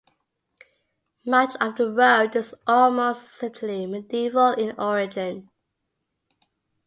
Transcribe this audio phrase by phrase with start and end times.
[1.27, 5.51] Much of the road is almost certainly medieval in origin.